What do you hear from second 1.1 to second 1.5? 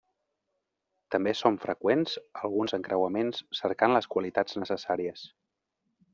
També